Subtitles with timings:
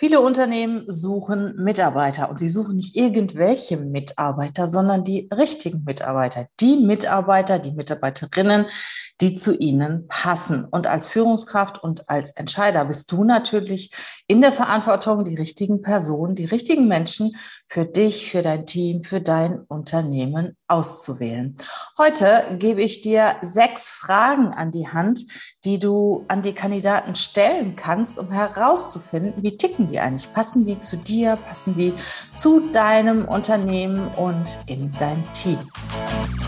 [0.00, 6.76] Viele Unternehmen suchen Mitarbeiter und sie suchen nicht irgendwelche Mitarbeiter, sondern die richtigen Mitarbeiter, die
[6.76, 8.64] Mitarbeiter, die Mitarbeiterinnen,
[9.20, 10.64] die zu ihnen passen.
[10.64, 13.92] Und als Führungskraft und als Entscheider bist du natürlich
[14.26, 17.36] in der Verantwortung, die richtigen Personen, die richtigen Menschen
[17.68, 21.56] für dich, für dein Team, für dein Unternehmen auszuwählen.
[21.98, 25.24] Heute gebe ich dir sechs Fragen an die Hand,
[25.64, 30.32] die du an die Kandidaten stellen kannst, um herauszufinden, wie ticken die eigentlich?
[30.32, 31.36] Passen die zu dir?
[31.36, 31.92] Passen die
[32.36, 35.58] zu deinem Unternehmen und in dein Team?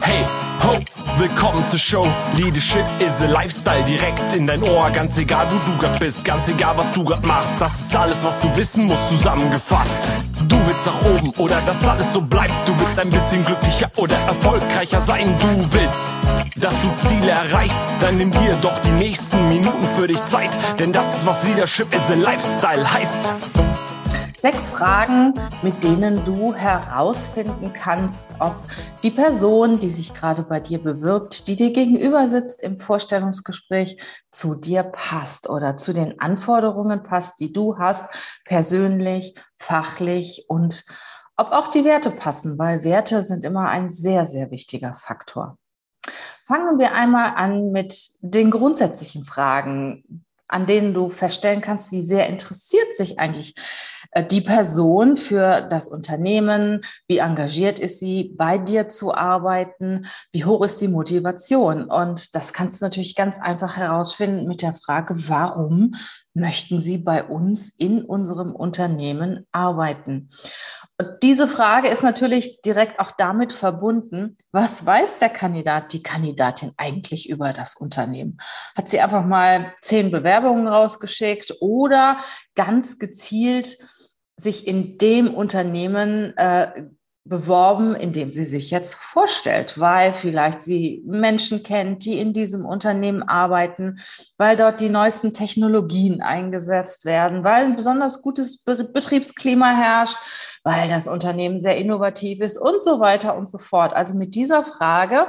[0.00, 0.24] Hey,
[0.62, 0.78] ho,
[1.18, 2.06] willkommen zur Show.
[2.36, 4.90] Leadership is a Lifestyle direkt in dein Ohr.
[4.90, 7.60] Ganz egal, wo du grad bist, ganz egal, was du grad machst.
[7.60, 10.31] Das ist alles, was du wissen musst, zusammengefasst.
[10.52, 12.52] Du willst nach oben oder dass alles so bleibt.
[12.66, 15.34] Du willst ein bisschen glücklicher oder erfolgreicher sein.
[15.40, 16.06] Du willst,
[16.56, 17.82] dass du Ziele erreichst.
[18.00, 20.50] Dann nimm dir doch die nächsten Minuten für dich Zeit.
[20.78, 23.71] Denn das ist, was Leadership is a Lifestyle heißt.
[24.42, 28.56] Sechs Fragen, mit denen du herausfinden kannst, ob
[29.04, 34.60] die Person, die sich gerade bei dir bewirbt, die dir gegenüber sitzt im Vorstellungsgespräch, zu
[34.60, 40.86] dir passt oder zu den Anforderungen passt, die du hast, persönlich, fachlich und
[41.36, 45.56] ob auch die Werte passen, weil Werte sind immer ein sehr, sehr wichtiger Faktor.
[46.48, 52.28] Fangen wir einmal an mit den grundsätzlichen Fragen, an denen du feststellen kannst, wie sehr
[52.28, 53.54] interessiert sich eigentlich
[54.20, 60.62] die Person für das Unternehmen, wie engagiert ist sie, bei dir zu arbeiten, wie hoch
[60.64, 61.84] ist die Motivation.
[61.84, 65.94] Und das kannst du natürlich ganz einfach herausfinden mit der Frage, warum
[66.34, 70.30] möchten Sie bei uns in unserem Unternehmen arbeiten?
[70.98, 76.72] Und diese Frage ist natürlich direkt auch damit verbunden, was weiß der Kandidat, die Kandidatin
[76.76, 78.36] eigentlich über das Unternehmen?
[78.76, 82.18] Hat sie einfach mal zehn Bewerbungen rausgeschickt oder
[82.54, 83.78] ganz gezielt
[84.36, 86.84] sich in dem Unternehmen äh,
[87.24, 93.22] beworben, indem sie sich jetzt vorstellt, weil vielleicht sie Menschen kennt, die in diesem Unternehmen
[93.22, 93.94] arbeiten,
[94.38, 100.16] weil dort die neuesten Technologien eingesetzt werden, weil ein besonders gutes Betriebsklima herrscht,
[100.64, 103.94] weil das Unternehmen sehr innovativ ist und so weiter und so fort.
[103.94, 105.28] Also mit dieser Frage,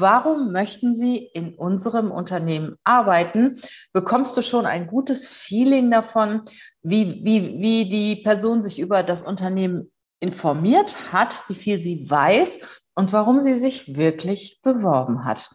[0.00, 3.56] Warum möchten Sie in unserem Unternehmen arbeiten?
[3.92, 6.42] Bekommst du schon ein gutes Feeling davon,
[6.82, 12.60] wie, wie, wie die Person sich über das Unternehmen informiert hat, wie viel sie weiß
[13.00, 15.48] und warum sie sich wirklich beworben hat.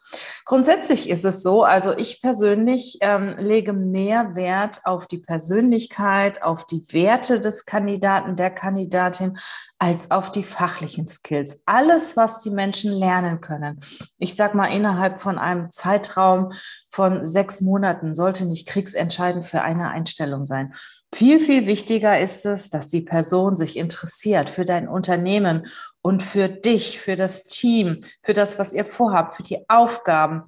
[0.45, 6.65] Grundsätzlich ist es so, also ich persönlich ähm, lege mehr Wert auf die Persönlichkeit, auf
[6.65, 9.37] die Werte des Kandidaten, der Kandidatin,
[9.77, 11.61] als auf die fachlichen Skills.
[11.67, 13.79] Alles, was die Menschen lernen können.
[14.17, 16.49] Ich sage mal, innerhalb von einem Zeitraum
[16.89, 20.73] von sechs Monaten sollte nicht kriegsentscheidend für eine Einstellung sein.
[21.13, 25.67] Viel, viel wichtiger ist es, dass die Person sich interessiert für dein Unternehmen
[26.05, 30.43] und für dich, für das Team, für das, was ihr vorhabt, für die Aufgaben.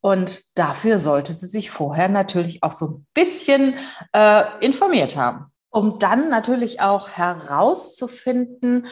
[0.00, 3.74] Und dafür sollte sie sich vorher natürlich auch so ein bisschen
[4.12, 8.86] äh, informiert haben um dann natürlich auch herauszufinden,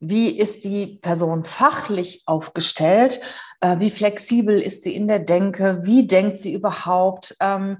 [0.00, 3.20] wie ist die Person fachlich aufgestellt,
[3.60, 7.78] äh, wie flexibel ist sie in der Denke, wie denkt sie überhaupt, ähm,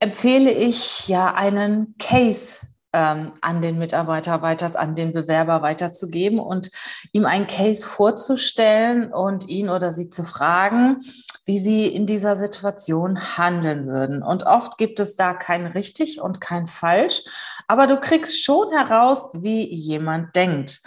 [0.00, 2.60] empfehle ich ja einen Case
[2.92, 6.70] ähm, an den Mitarbeiter weiter, an den Bewerber weiterzugeben und
[7.12, 11.00] ihm einen Case vorzustellen und ihn oder sie zu fragen,
[11.44, 14.22] wie sie in dieser Situation handeln würden.
[14.22, 17.22] Und oft gibt es da kein richtig und kein falsch,
[17.68, 20.80] aber du kriegst schon heraus, wie jemand denkt.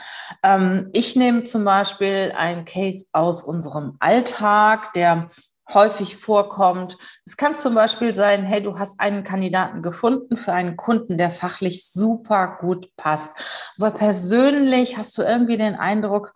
[0.43, 5.29] Ähm, ich nehme zum Beispiel einen Case aus unserem Alltag, der
[5.71, 6.97] häufig vorkommt.
[7.25, 11.31] Es kann zum Beispiel sein, hey, du hast einen Kandidaten gefunden für einen Kunden, der
[11.31, 13.35] fachlich super gut passt.
[13.77, 16.33] Aber persönlich hast du irgendwie den Eindruck,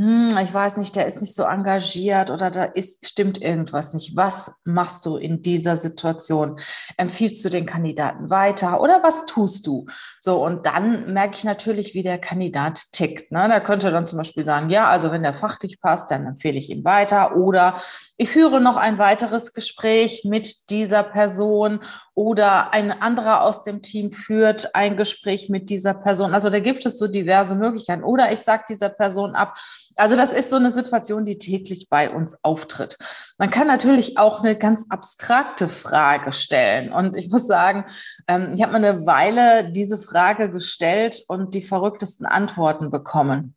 [0.00, 4.16] hm, ich weiß nicht, der ist nicht so engagiert oder da ist, stimmt irgendwas nicht.
[4.16, 6.58] Was machst du in dieser Situation?
[6.96, 9.84] Empfiehlst du den Kandidaten weiter oder was tust du?
[10.18, 13.30] So, und dann merke ich natürlich, wie der Kandidat tickt.
[13.30, 13.46] Ne?
[13.46, 16.70] Da könnte dann zum Beispiel sagen, ja, also wenn der fachlich passt, dann empfehle ich
[16.70, 17.74] ihn weiter oder
[18.16, 21.80] ich führe noch ein weiteres Gespräch mit dieser Person
[22.14, 26.34] oder ein anderer aus dem Team führt ein Gespräch mit dieser Person.
[26.34, 28.04] Also da gibt es so diverse Möglichkeiten.
[28.04, 29.56] Oder ich sage dieser Person ab.
[29.96, 32.96] Also das ist so eine Situation, die täglich bei uns auftritt.
[33.38, 36.92] Man kann natürlich auch eine ganz abstrakte Frage stellen.
[36.92, 37.84] Und ich muss sagen,
[38.28, 43.56] ähm, ich habe mal eine Weile diese Frage gestellt und die verrücktesten Antworten bekommen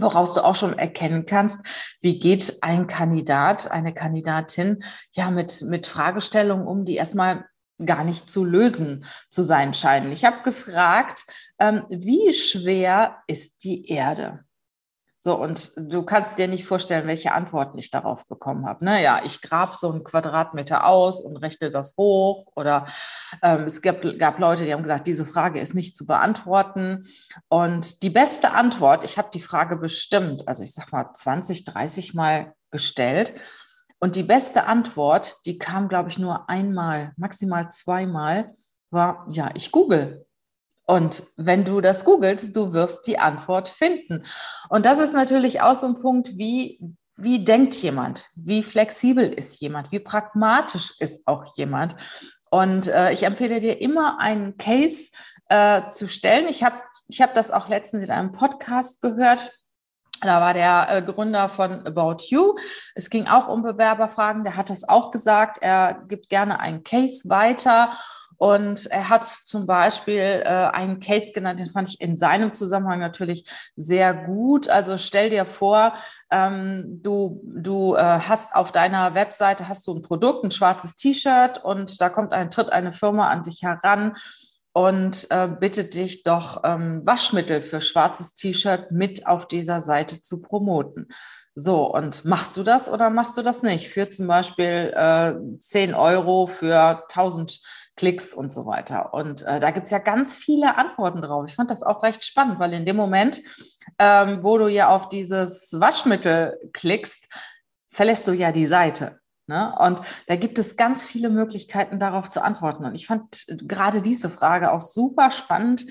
[0.00, 1.60] woraus du auch schon erkennen kannst,
[2.00, 7.46] wie geht ein Kandidat, eine Kandidatin ja mit, mit Fragestellungen um, die erstmal
[7.84, 10.12] gar nicht zu lösen zu sein scheinen.
[10.12, 11.24] Ich habe gefragt,
[11.58, 14.44] ähm, wie schwer ist die Erde?
[15.20, 18.84] So, und du kannst dir nicht vorstellen, welche Antworten ich darauf bekommen habe.
[18.84, 22.46] Naja, ich grab so einen Quadratmeter aus und rechne das hoch.
[22.54, 22.86] Oder
[23.42, 27.04] ähm, es gab, gab Leute, die haben gesagt, diese Frage ist nicht zu beantworten.
[27.48, 32.14] Und die beste Antwort, ich habe die Frage bestimmt, also ich sag mal 20, 30
[32.14, 33.34] Mal gestellt.
[33.98, 38.54] Und die beste Antwort, die kam, glaube ich, nur einmal, maximal zweimal,
[38.90, 40.27] war, ja, ich google.
[40.88, 44.22] Und wenn du das googelst, du wirst die Antwort finden.
[44.70, 46.80] Und das ist natürlich auch so ein Punkt, wie,
[47.14, 48.30] wie denkt jemand?
[48.34, 49.92] Wie flexibel ist jemand?
[49.92, 51.94] Wie pragmatisch ist auch jemand?
[52.50, 55.12] Und äh, ich empfehle dir immer einen Case
[55.50, 56.48] äh, zu stellen.
[56.48, 56.76] Ich habe
[57.08, 59.52] ich hab das auch letztens in einem Podcast gehört.
[60.22, 62.54] Da war der äh, Gründer von About You.
[62.94, 64.42] Es ging auch um Bewerberfragen.
[64.42, 65.58] Der hat das auch gesagt.
[65.60, 67.92] Er gibt gerne einen Case weiter.
[68.38, 73.00] Und er hat zum Beispiel äh, einen Case genannt, den fand ich in seinem Zusammenhang
[73.00, 73.44] natürlich
[73.76, 74.68] sehr gut.
[74.68, 75.92] Also stell dir vor,
[76.30, 81.64] ähm, du, du äh, hast auf deiner Webseite hast du ein Produkt, ein schwarzes T-Shirt
[81.64, 84.16] und da kommt ein, tritt eine Firma an dich heran
[84.72, 90.40] und äh, bittet dich doch ähm, Waschmittel für schwarzes T-Shirt mit auf dieser Seite zu
[90.40, 91.08] promoten.
[91.56, 93.88] So, und machst du das oder machst du das nicht?
[93.88, 97.60] Für zum Beispiel äh, 10 Euro für 1000
[97.98, 99.12] Klicks und so weiter.
[99.12, 101.44] Und äh, da gibt es ja ganz viele Antworten drauf.
[101.48, 103.42] Ich fand das auch recht spannend, weil in dem Moment,
[103.98, 107.28] ähm, wo du ja auf dieses Waschmittel klickst,
[107.90, 109.18] verlässt du ja die Seite.
[109.46, 109.74] Ne?
[109.78, 112.84] Und da gibt es ganz viele Möglichkeiten, darauf zu antworten.
[112.84, 115.86] Und ich fand gerade diese Frage auch super spannend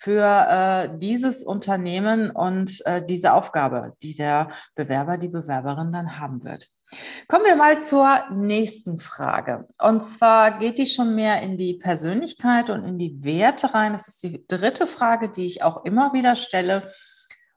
[0.00, 6.44] für äh, dieses Unternehmen und äh, diese Aufgabe, die der Bewerber, die Bewerberin dann haben
[6.44, 6.73] wird.
[7.28, 9.66] Kommen wir mal zur nächsten Frage.
[9.80, 13.92] Und zwar geht die schon mehr in die Persönlichkeit und in die Werte rein.
[13.92, 16.90] Das ist die dritte Frage, die ich auch immer wieder stelle.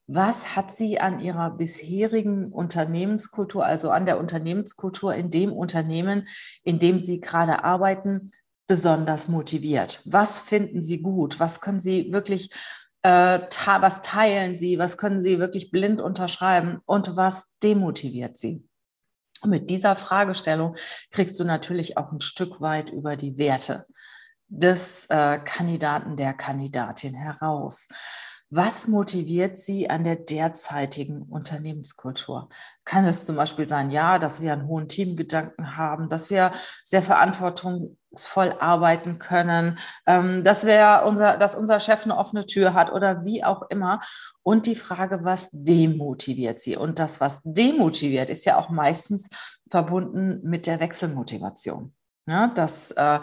[0.07, 6.29] Was hat sie an ihrer bisherigen Unternehmenskultur, also an der Unternehmenskultur in dem Unternehmen,
[6.63, 8.31] in dem Sie gerade arbeiten,
[8.68, 10.01] besonders motiviert?
[10.06, 11.41] Was finden Sie gut?
[11.41, 12.51] Was können Sie wirklich,
[13.01, 14.79] äh, was teilen Sie?
[14.79, 16.79] Was können Sie wirklich blind unterschreiben?
[16.85, 18.66] Und was demotiviert Sie?
[19.45, 20.75] Mit dieser Fragestellung
[21.12, 23.86] kriegst du natürlich auch ein Stück weit über die Werte
[24.50, 27.88] des äh, Kandidaten, der Kandidatin heraus.
[28.49, 32.47] Was motiviert Sie an der derzeitigen Unternehmenskultur?
[32.85, 36.53] Kann es zum Beispiel sein, ja, dass wir einen hohen Teamgedanken haben, dass wir
[36.85, 42.89] sehr verantwortungsvoll arbeiten können, ähm, dass, wir unser, dass unser Chef eine offene Tür hat
[42.94, 43.99] oder wie auch immer.
[44.44, 46.77] Und die Frage, was demotiviert Sie?
[46.77, 49.29] Und das, was demotiviert, ist ja auch meistens
[49.69, 51.93] verbunden mit der Wechselmotivation.
[52.27, 53.19] Ja, das äh,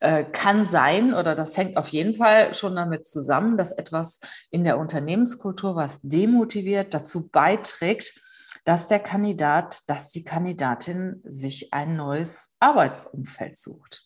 [0.00, 4.20] äh, kann sein oder das hängt auf jeden Fall schon damit zusammen, dass etwas
[4.50, 8.18] in der Unternehmenskultur, was demotiviert, dazu beiträgt,
[8.64, 14.05] dass der Kandidat, dass die Kandidatin sich ein neues Arbeitsumfeld sucht.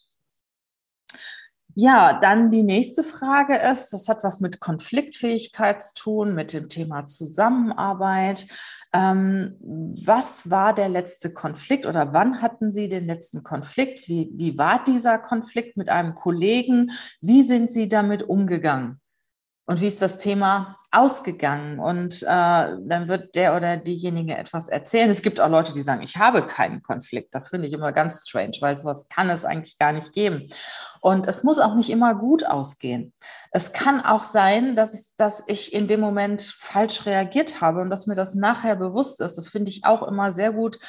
[1.75, 6.69] Ja, dann die nächste Frage ist, das hat was mit Konfliktfähigkeit zu tun, mit dem
[6.69, 8.47] Thema Zusammenarbeit.
[8.93, 14.09] Ähm, was war der letzte Konflikt oder wann hatten Sie den letzten Konflikt?
[14.09, 16.91] Wie, wie war dieser Konflikt mit einem Kollegen?
[17.21, 19.00] Wie sind Sie damit umgegangen?
[19.71, 21.79] Und wie ist das Thema ausgegangen?
[21.79, 25.09] Und äh, dann wird der oder diejenige etwas erzählen.
[25.09, 27.33] Es gibt auch Leute, die sagen, ich habe keinen Konflikt.
[27.37, 30.49] Das finde ich immer ganz strange, weil sowas kann es eigentlich gar nicht geben.
[31.01, 33.13] Und es muss auch nicht immer gut ausgehen.
[33.53, 37.91] Es kann auch sein, dass ich, dass ich in dem Moment falsch reagiert habe und
[37.91, 39.37] dass mir das nachher bewusst ist.
[39.37, 40.81] Das finde ich auch immer sehr gut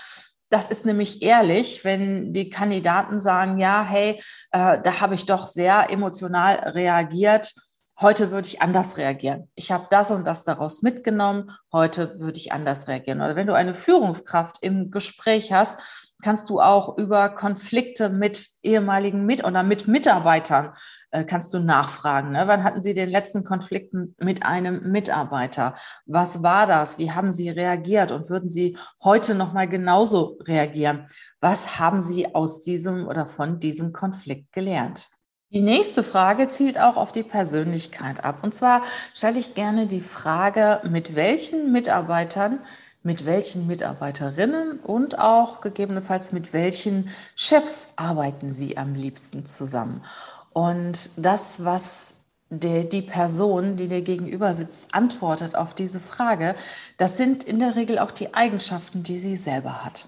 [0.53, 5.47] das ist nämlich ehrlich, wenn die Kandidaten sagen, ja, hey, äh, da habe ich doch
[5.47, 7.53] sehr emotional reagiert
[8.01, 9.49] heute würde ich anders reagieren.
[9.55, 13.21] Ich habe das und das daraus mitgenommen, heute würde ich anders reagieren.
[13.21, 15.77] Oder wenn du eine Führungskraft im Gespräch hast,
[16.21, 20.73] kannst du auch über Konflikte mit ehemaligen Mit- oder mit Mitarbeitern
[21.11, 22.31] äh, kannst du nachfragen.
[22.31, 22.43] Ne?
[22.45, 25.75] Wann hatten Sie den letzten Konflikt mit einem Mitarbeiter?
[26.05, 26.97] Was war das?
[26.97, 28.11] Wie haben Sie reagiert?
[28.11, 31.05] Und würden Sie heute noch mal genauso reagieren?
[31.39, 35.09] Was haben Sie aus diesem oder von diesem Konflikt gelernt?
[35.53, 38.37] Die nächste Frage zielt auch auf die Persönlichkeit ab.
[38.41, 42.59] Und zwar stelle ich gerne die Frage, mit welchen Mitarbeitern,
[43.03, 50.05] mit welchen Mitarbeiterinnen und auch gegebenenfalls mit welchen Chefs arbeiten Sie am liebsten zusammen?
[50.53, 56.55] Und das, was der, die Person, die dir gegenüber sitzt, antwortet auf diese Frage,
[56.97, 60.07] das sind in der Regel auch die Eigenschaften, die sie selber hat.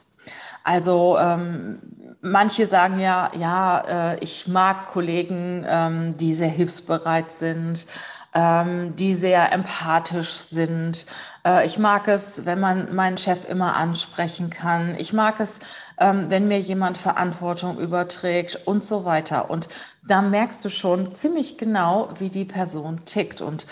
[0.64, 1.80] Also ähm,
[2.22, 7.86] manche sagen ja, ja, äh, ich mag Kollegen, ähm, die sehr hilfsbereit sind,
[8.34, 11.06] ähm, die sehr empathisch sind.
[11.46, 14.96] Äh, ich mag es, wenn man meinen Chef immer ansprechen kann.
[14.98, 15.60] Ich mag es,
[16.00, 19.50] ähm, wenn mir jemand Verantwortung überträgt und so weiter.
[19.50, 19.70] Und
[20.08, 23.42] da merkst du schon ziemlich genau, wie die Person tickt.
[23.42, 23.68] Und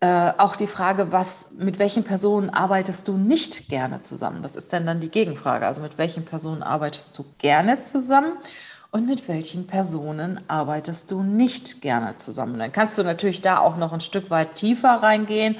[0.00, 4.42] äh, auch die Frage, was, mit welchen Personen arbeitest du nicht gerne zusammen?
[4.42, 5.66] Das ist dann dann die Gegenfrage.
[5.66, 8.32] Also mit welchen Personen arbeitest du gerne zusammen?
[8.96, 12.58] und mit welchen Personen arbeitest du nicht gerne zusammen.
[12.58, 15.56] Dann kannst du natürlich da auch noch ein Stück weit tiefer reingehen.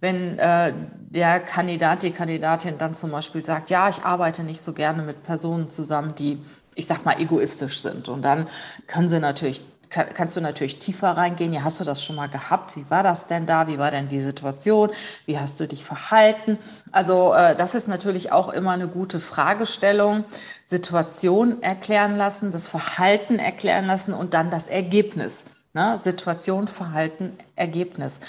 [0.00, 0.72] Wenn äh,
[1.10, 5.22] der Kandidat, die Kandidatin dann zum Beispiel sagt, ja, ich arbeite nicht so gerne mit
[5.22, 6.42] Personen zusammen, die,
[6.74, 8.08] ich sag mal, egoistisch sind.
[8.08, 8.48] Und dann
[8.88, 11.52] können sie natürlich kannst du natürlich tiefer reingehen.
[11.52, 12.76] Ja, hast du das schon mal gehabt?
[12.76, 13.66] Wie war das denn da?
[13.66, 14.90] Wie war denn die Situation?
[15.26, 16.58] Wie hast du dich verhalten?
[16.92, 20.24] Also äh, das ist natürlich auch immer eine gute Fragestellung.
[20.64, 25.44] Situation erklären lassen, das Verhalten erklären lassen und dann das Ergebnis.
[25.72, 25.98] Ne?
[25.98, 28.20] Situation, Verhalten, Ergebnis.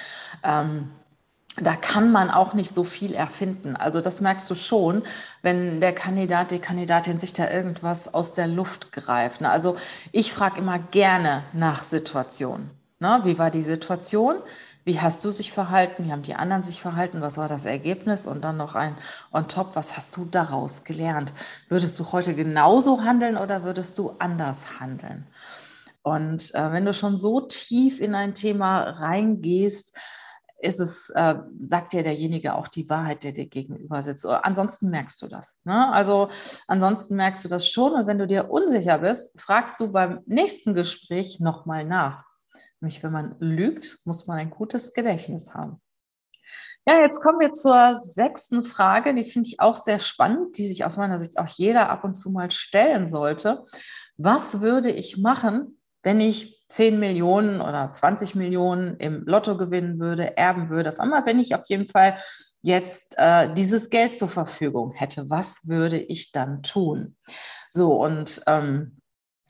[0.44, 0.89] Ähm,
[1.58, 3.75] da kann man auch nicht so viel erfinden.
[3.75, 5.03] Also das merkst du schon,
[5.41, 9.43] wenn der Kandidat, die Kandidatin sich da irgendwas aus der Luft greift.
[9.43, 9.75] Also
[10.12, 12.70] ich frage immer gerne nach Situation.
[13.00, 14.36] Wie war die Situation?
[14.84, 16.05] Wie hast du sich verhalten?
[16.05, 17.22] Wie haben die anderen sich verhalten?
[17.22, 18.27] Was war das Ergebnis?
[18.27, 18.96] Und dann noch ein
[19.31, 21.34] on top, was hast du daraus gelernt?
[21.67, 25.27] Würdest du heute genauso handeln oder würdest du anders handeln?
[26.03, 29.96] Und äh, wenn du schon so tief in ein Thema reingehst,
[30.62, 34.25] ist es, äh, sagt dir derjenige auch die Wahrheit, der dir gegenüber sitzt.
[34.25, 35.60] Ansonsten merkst du das.
[35.63, 35.91] Ne?
[35.91, 36.30] Also
[36.68, 37.94] ansonsten merkst du das schon.
[37.94, 42.25] Und wenn du dir unsicher bist, fragst du beim nächsten Gespräch nochmal nach.
[42.80, 45.82] Nämlich, wenn man lügt, muss man ein gutes Gedächtnis haben.
[46.88, 49.13] Ja, jetzt kommen wir zur sechsten Frage.
[49.13, 52.15] Die finde ich auch sehr spannend, die sich aus meiner Sicht auch jeder ab und
[52.15, 53.63] zu mal stellen sollte.
[54.18, 60.38] Was würde ich machen, wenn ich 10 Millionen oder 20 Millionen im Lotto gewinnen würde,
[60.38, 62.18] erben würde, auf einmal, wenn ich auf jeden Fall
[62.62, 67.16] jetzt äh, dieses Geld zur Verfügung hätte, was würde ich dann tun?
[67.70, 69.00] So, und ähm,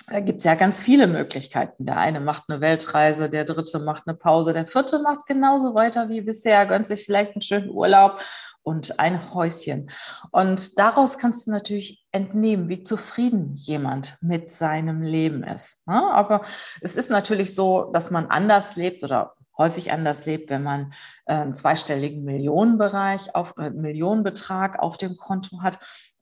[0.07, 1.85] da gibt es ja ganz viele Möglichkeiten.
[1.85, 6.09] Der eine macht eine Weltreise, der dritte macht eine Pause, der vierte macht genauso weiter
[6.09, 8.21] wie bisher, gönnt sich vielleicht einen schönen Urlaub
[8.63, 9.89] und ein Häuschen.
[10.31, 15.81] Und daraus kannst du natürlich entnehmen, wie zufrieden jemand mit seinem Leben ist.
[15.85, 16.41] Aber
[16.81, 20.93] es ist natürlich so, dass man anders lebt oder häufig anders lebt, wenn man
[21.25, 25.79] äh, einen zweistelligen Millionenbereich auf äh, Millionenbetrag auf dem Konto hat.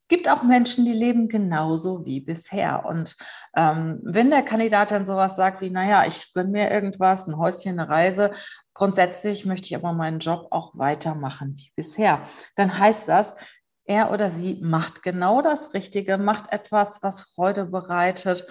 [0.10, 2.84] Gibt auch Menschen, die leben genauso wie bisher.
[2.86, 3.16] Und
[3.56, 7.80] ähm, wenn der Kandidat dann sowas sagt wie, naja, ich gönne mir irgendwas, ein Häuschen,
[7.80, 8.32] eine Reise,
[8.80, 12.22] Grundsätzlich möchte ich aber meinen Job auch weitermachen wie bisher.
[12.56, 13.36] Dann heißt das,
[13.84, 18.48] er oder sie macht genau das Richtige, macht etwas, was Freude bereitet,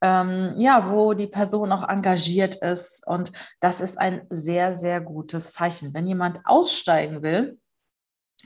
[0.00, 3.04] ähm, ja, wo die Person auch engagiert ist.
[3.08, 5.92] Und das ist ein sehr, sehr gutes Zeichen.
[5.94, 7.58] Wenn jemand aussteigen will,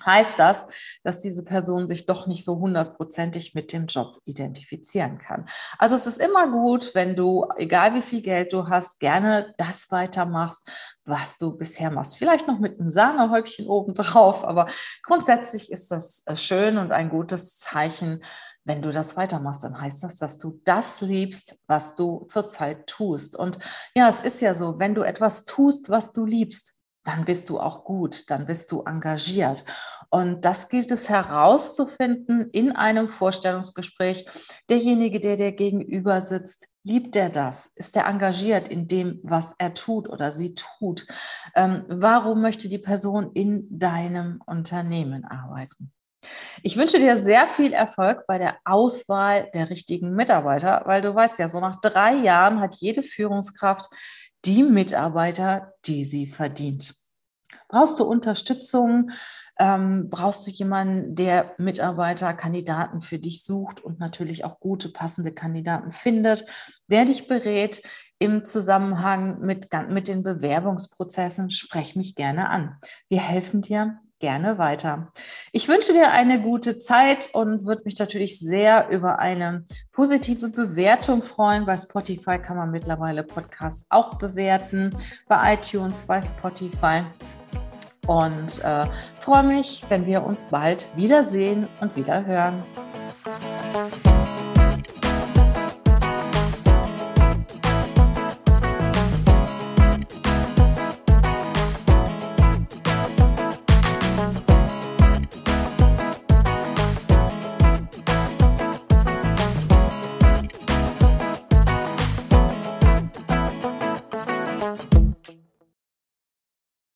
[0.04, 0.66] heißt das,
[1.02, 5.46] dass diese Person sich doch nicht so hundertprozentig mit dem Job identifizieren kann.
[5.78, 9.90] Also es ist immer gut, wenn du, egal wie viel Geld du hast, gerne das
[9.90, 10.68] weitermachst,
[11.04, 12.16] was du bisher machst.
[12.16, 14.68] Vielleicht noch mit einem Sahnehäubchen obendrauf, aber
[15.02, 18.22] grundsätzlich ist das äh, schön und ein gutes Zeichen.
[18.64, 23.36] Wenn du das weitermachst, dann heißt das, dass du das liebst, was du zurzeit tust.
[23.36, 23.58] Und
[23.94, 26.75] ja, es ist ja so, wenn du etwas tust, was du liebst,
[27.06, 29.64] dann bist du auch gut, dann bist du engagiert.
[30.10, 34.26] Und das gilt es herauszufinden in einem Vorstellungsgespräch.
[34.68, 37.66] Derjenige, der dir gegenüber sitzt, liebt er das?
[37.74, 41.06] Ist er engagiert in dem, was er tut oder sie tut?
[41.54, 45.92] Ähm, warum möchte die Person in deinem Unternehmen arbeiten?
[46.62, 51.38] Ich wünsche dir sehr viel Erfolg bei der Auswahl der richtigen Mitarbeiter, weil du weißt
[51.38, 53.86] ja, so nach drei Jahren hat jede Führungskraft
[54.44, 56.94] die Mitarbeiter, die sie verdient.
[57.68, 59.10] Brauchst du Unterstützung?
[59.58, 65.32] Ähm, brauchst du jemanden, der Mitarbeiter, Kandidaten für dich sucht und natürlich auch gute, passende
[65.32, 66.44] Kandidaten findet,
[66.88, 67.82] der dich berät
[68.18, 71.50] im Zusammenhang mit, mit den Bewerbungsprozessen?
[71.50, 72.76] Sprech mich gerne an.
[73.08, 75.12] Wir helfen dir gerne weiter.
[75.52, 81.22] Ich wünsche dir eine gute Zeit und würde mich natürlich sehr über eine positive Bewertung
[81.22, 81.66] freuen.
[81.66, 84.94] Bei Spotify kann man mittlerweile Podcasts auch bewerten,
[85.28, 87.02] bei iTunes, bei Spotify.
[88.06, 88.86] Und äh,
[89.20, 92.62] freue mich, wenn wir uns bald wiedersehen und wieder hören.